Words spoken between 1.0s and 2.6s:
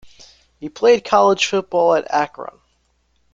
college football at Akron.